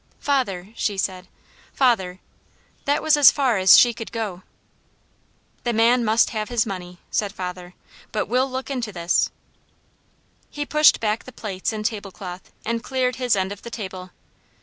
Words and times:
"Father!" 0.19 0.69
she 0.75 0.97
said. 0.97 1.27
"Father!" 1.73 2.17
That 2.85 3.03
was 3.03 3.15
as 3.17 3.31
far 3.31 3.59
as 3.59 3.77
she 3.77 3.93
could 3.93 4.11
go. 4.11 4.41
"The 5.63 5.73
man 5.73 6.03
must 6.03 6.31
have 6.31 6.49
his 6.49 6.65
money," 6.65 6.97
said 7.11 7.31
father, 7.31 7.75
"but 8.11 8.25
we'll 8.25 8.49
look 8.49 8.71
into 8.71 8.91
this" 8.91 9.29
He 10.49 10.65
pushed 10.65 10.99
back 10.99 11.25
the 11.25 11.31
plates 11.31 11.71
and 11.71 11.85
tablecloth, 11.85 12.51
and 12.65 12.83
cleared 12.83 13.17
his 13.17 13.35
end 13.35 13.51
of 13.51 13.61
the 13.61 13.69
table. 13.69 14.09